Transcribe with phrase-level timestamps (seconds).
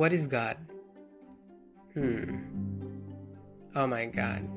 [0.00, 0.56] What is God?
[1.92, 2.36] Hmm.
[3.76, 4.48] Oh my God.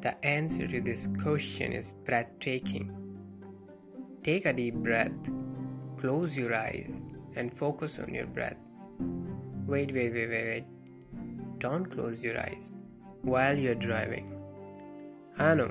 [0.00, 2.88] The answer to this question is breathtaking.
[4.22, 5.12] Take a deep breath,
[5.98, 7.02] close your eyes,
[7.36, 8.56] and focus on your breath.
[9.66, 10.64] Wait, wait, wait, wait, wait.
[11.58, 12.72] Don't close your eyes
[13.20, 14.34] while you're driving.
[15.38, 15.70] I know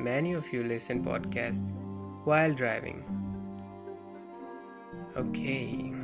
[0.00, 1.72] many of you listen podcasts
[2.24, 3.04] while driving.
[5.16, 5.99] Okay.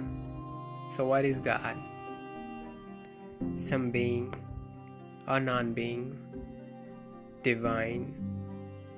[0.89, 1.77] So what is God?
[3.57, 4.35] Some being
[5.29, 6.19] or non-being,
[7.43, 8.15] divine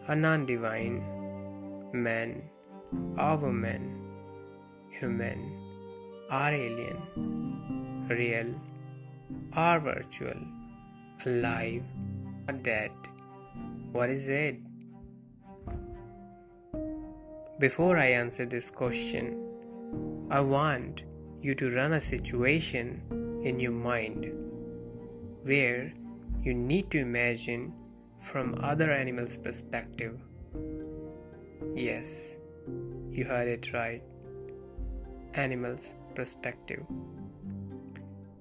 [0.09, 1.03] or non-divine,
[1.93, 2.43] man
[3.19, 3.83] or woman,
[4.91, 5.59] human
[6.31, 8.55] or alien, real
[9.57, 10.41] or virtual,
[11.27, 11.83] alive
[12.49, 12.91] or dead.
[13.93, 14.59] What is it?
[17.59, 19.37] Before I answer this question,
[20.31, 21.03] I want
[21.41, 23.03] you to run a situation
[23.45, 24.33] in your mind
[25.43, 25.93] where
[26.43, 27.73] you need to imagine
[28.19, 30.19] from other animals' perspective.
[31.75, 32.39] Yes,
[33.11, 34.03] you heard it right.
[35.35, 36.85] Animals' perspective.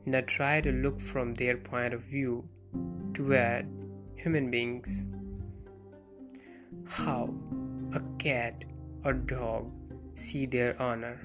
[0.06, 2.48] Now try to look from their point of view
[3.14, 3.68] toward
[4.16, 5.06] human beings.
[6.88, 7.34] How
[7.94, 8.64] a cat
[9.04, 9.72] or dog
[10.16, 11.20] see their owner.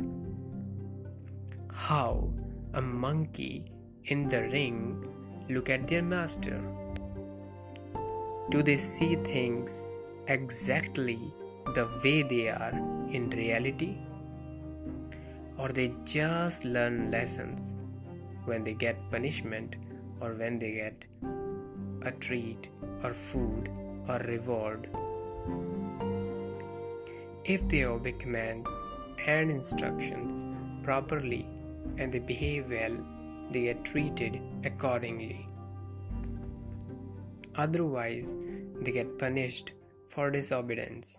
[1.75, 2.29] How
[2.75, 3.65] a monkey
[4.05, 5.09] in the ring
[5.49, 6.61] look at their master.
[8.51, 9.83] Do they see things
[10.29, 11.19] exactly
[11.75, 12.73] the way they are
[13.11, 13.97] in reality?
[15.57, 17.75] Or they just learn lessons
[18.45, 19.77] when they get punishment
[20.21, 21.07] or when they get
[22.03, 22.69] a treat
[23.03, 23.71] or food
[24.09, 24.91] or reward?
[27.45, 28.71] If they obey commands
[29.27, 30.45] and instructions
[30.83, 31.47] properly
[31.99, 32.97] and they behave well,
[33.51, 35.49] they get treated accordingly.
[37.55, 38.37] Otherwise,
[38.81, 39.73] they get punished
[40.09, 41.19] for disobedience.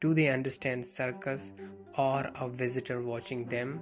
[0.00, 1.54] Do they understand circus
[1.96, 3.80] or a visitor watching them?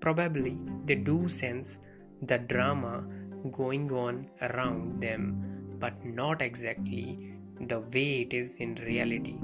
[0.00, 1.78] Probably they do sense
[2.22, 3.04] the drama
[3.52, 9.38] going on around them, but not exactly the way it is in reality.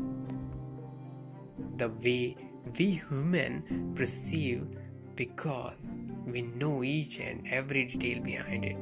[1.77, 2.37] The way
[2.79, 4.67] we human perceive
[5.15, 8.77] because we know each and every detail behind it.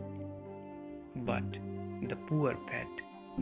[1.17, 1.59] But
[2.09, 2.89] the poor pet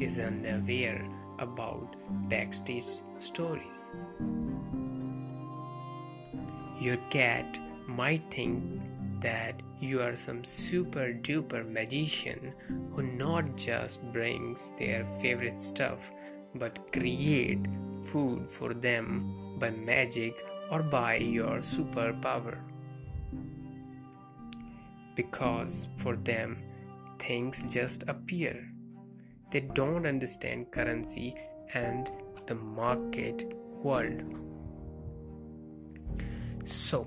[0.00, 1.06] is unaware
[1.38, 1.96] about
[2.28, 2.84] backstage
[3.18, 3.92] stories.
[6.80, 8.82] Your cat might think
[9.20, 12.54] that you are some super duper magician
[12.92, 16.10] who not just brings their favorite stuff
[16.54, 17.64] but create
[18.02, 22.58] food for them by magic or by your superpower.
[25.14, 26.62] Because for them,
[27.18, 28.68] things just appear.
[29.50, 31.34] They don't understand currency
[31.74, 32.08] and
[32.46, 34.22] the market world.
[36.64, 37.06] So,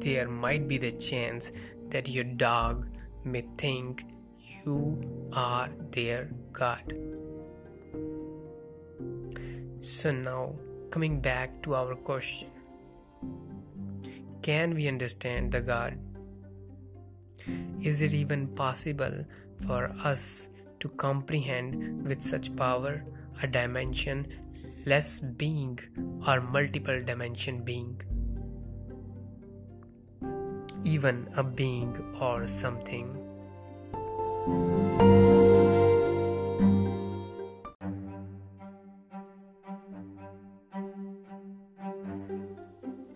[0.00, 1.52] there might be the chance
[1.88, 2.86] that your dog
[3.24, 4.04] may think
[4.64, 6.92] you are their God.
[9.80, 10.54] So, now
[10.90, 12.50] coming back to our question
[14.42, 15.98] Can we understand the God?
[17.82, 19.24] Is it even possible
[19.66, 20.48] for us
[20.80, 23.04] to comprehend with such power
[23.42, 24.26] a dimension
[24.86, 25.78] less being
[26.26, 28.00] or multiple dimension being?
[30.84, 33.16] Even a being or something.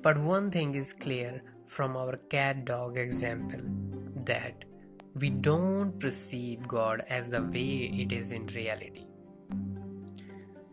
[0.04, 3.62] But one thing is clear from our cat dog example
[4.26, 4.65] that
[5.15, 9.06] we don't perceive God as the way it is in reality.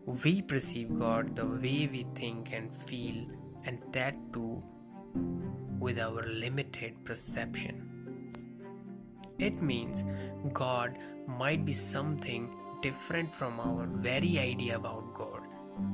[0.04, 3.24] We perceive God the way we think and feel,
[3.64, 4.62] and that too
[5.78, 7.88] with our limited perception.
[9.38, 10.04] It means
[10.52, 15.40] God might be something different from our very idea about God,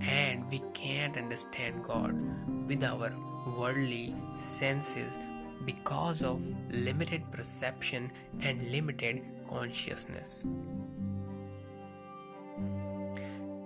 [0.00, 2.20] and we can't understand God
[2.66, 3.10] with our
[3.56, 5.18] worldly senses
[5.64, 6.40] because of
[6.70, 8.10] limited perception
[8.40, 10.46] and limited consciousness.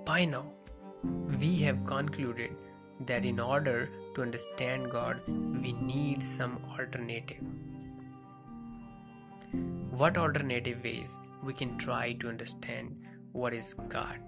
[0.05, 0.53] By now,
[1.41, 2.53] we have concluded
[3.07, 7.43] that in order to understand God, we need some alternative.
[9.91, 12.97] What alternative ways we can try to understand
[13.33, 14.19] what is God?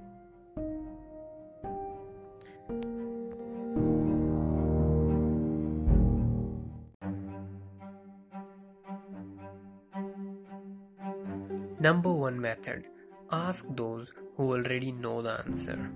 [11.85, 12.87] Number one method
[13.31, 15.91] ask those who already know the answer.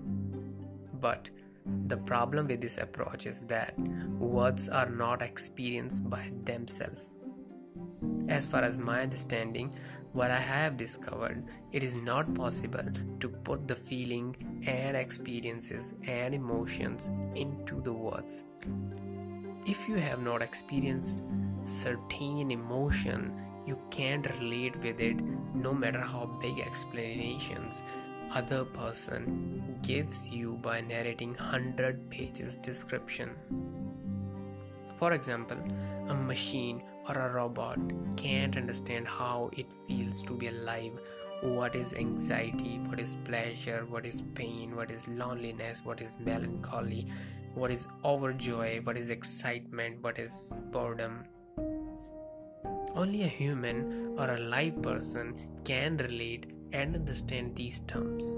[1.01, 1.31] But
[1.87, 3.79] the problem with this approach is that
[4.19, 7.15] words are not experienced by themselves.
[8.29, 9.73] As far as my understanding,
[10.13, 11.43] what I have discovered,
[11.73, 14.37] it is not possible to put the feeling
[14.67, 18.45] and experiences and emotions into the words.
[19.65, 21.23] If you have not experienced
[21.65, 25.17] certain emotion, you can't relate with it
[25.55, 27.83] no matter how big explanations
[28.31, 33.31] other person gives you by narrating 100 pages description.
[34.99, 35.59] For example,
[36.09, 37.79] a machine or a robot
[38.17, 40.93] can't understand how it feels to be alive.
[41.41, 42.81] What is anxiety?
[42.87, 43.87] What is pleasure?
[43.89, 44.75] What is pain?
[44.77, 45.83] What is loneliness?
[45.85, 47.07] What is melancholy?
[47.55, 48.85] What is overjoy?
[48.85, 50.03] What is excitement?
[50.03, 51.25] What is boredom
[53.03, 53.81] only a human
[54.19, 55.35] or a live person
[55.71, 58.37] can relate and understand these terms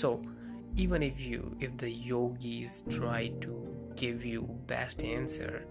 [0.00, 0.12] so
[0.76, 3.58] even if you if the yogis try to
[3.96, 5.66] give you best answer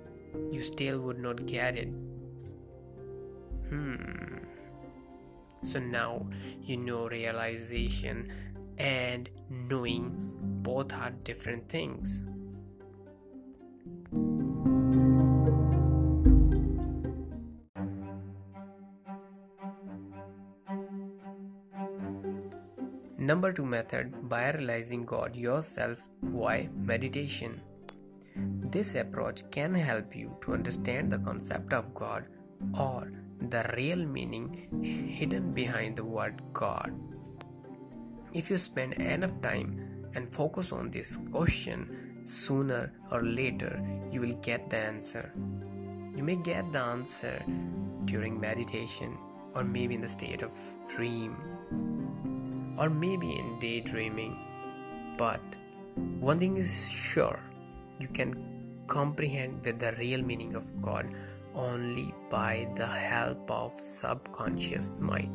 [0.51, 1.89] you still would not get it.
[3.69, 4.37] Hmm.
[5.63, 6.27] So now
[6.61, 8.31] you know realization
[8.77, 10.11] and knowing
[10.61, 12.25] both are different things.
[23.27, 26.07] Number two method by realizing God yourself.
[26.21, 27.59] Why meditation?
[28.75, 32.27] This approach can help you to understand the concept of God
[32.79, 33.11] or
[33.49, 34.47] the real meaning
[34.81, 36.93] hidden behind the word God.
[38.31, 43.73] If you spend enough time and focus on this question, sooner or later
[44.09, 45.33] you will get the answer.
[46.15, 47.43] You may get the answer
[48.05, 49.17] during meditation,
[49.53, 50.53] or maybe in the state of
[50.87, 51.35] dream,
[52.77, 54.37] or maybe in daydreaming.
[55.17, 55.41] But
[56.19, 57.39] one thing is sure
[57.99, 61.13] you can comprehend with the real meaning of God
[61.55, 65.33] only by the help of subconscious mind.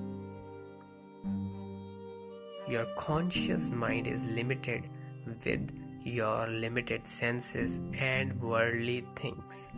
[2.68, 4.88] Your conscious mind is limited
[5.26, 5.72] with
[6.04, 9.70] your limited senses and worldly things.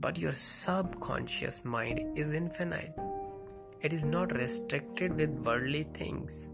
[0.00, 2.94] But your subconscious mind is infinite.
[3.82, 6.50] It is not restricted with worldly things.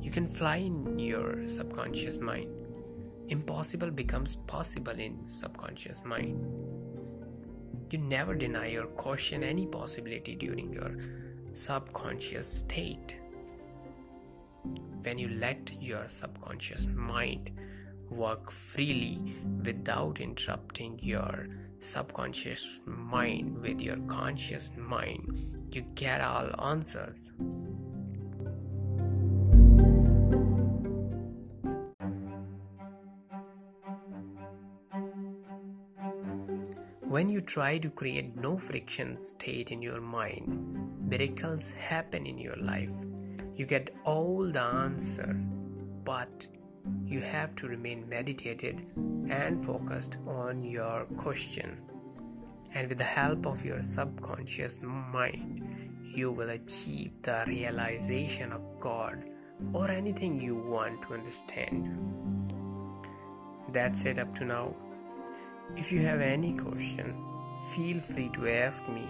[0.00, 2.48] You can fly in your subconscious mind.
[3.28, 6.38] Impossible becomes possible in subconscious mind.
[7.90, 10.92] You never deny or caution any possibility during your
[11.54, 13.16] subconscious state.
[15.02, 17.50] When you let your subconscious mind
[18.10, 19.34] work freely
[19.64, 21.48] without interrupting your
[21.80, 27.32] subconscious mind with your conscious mind you get all answers
[37.08, 42.56] When you try to create no friction state in your mind, miracles happen in your
[42.56, 42.92] life.
[43.56, 45.32] You get all the answer,
[46.04, 46.46] but
[47.06, 48.84] you have to remain meditated
[49.30, 51.78] and focused on your question.
[52.74, 55.64] And with the help of your subconscious mind,
[56.02, 59.24] you will achieve the realization of God
[59.72, 61.88] or anything you want to understand.
[63.72, 64.74] That's it up to now.
[65.76, 67.14] If you have any question,
[67.74, 69.06] feel free to ask me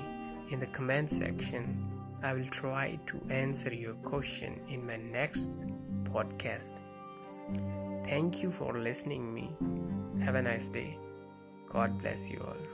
[0.50, 1.84] in the comment section.
[2.22, 5.56] I will try to answer your question in my next
[6.04, 6.74] podcast.
[8.04, 9.56] Thank you for listening me.
[10.24, 10.98] Have a nice day.
[11.70, 12.67] God bless you all.